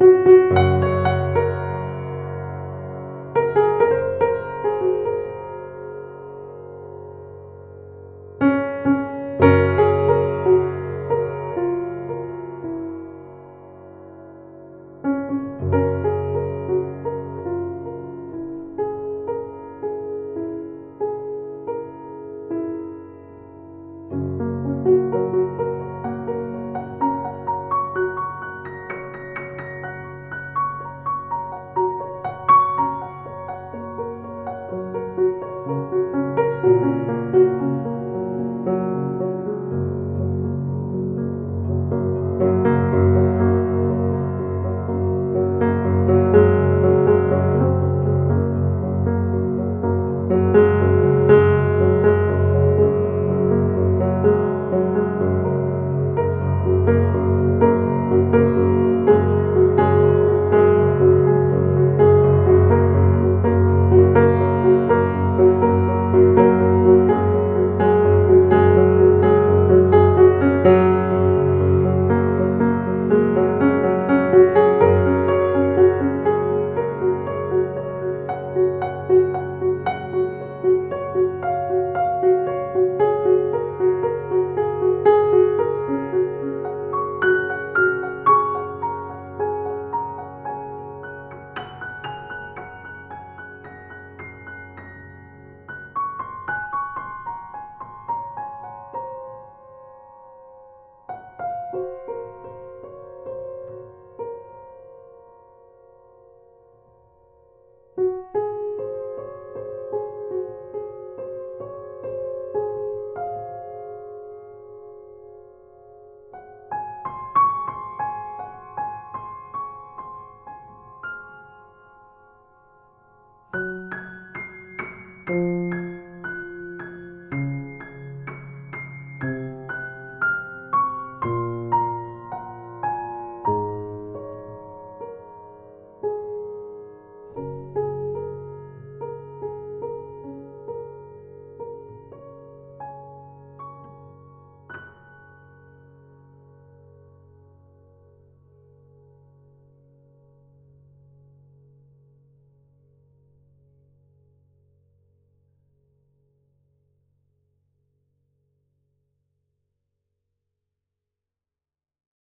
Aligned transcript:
Música 0.00 0.63